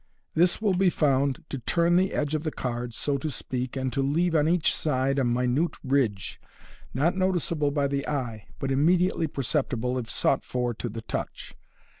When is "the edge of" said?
1.95-2.41